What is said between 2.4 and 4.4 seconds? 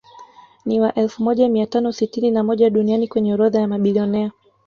moja duniani kwenye orodha ya mabilionea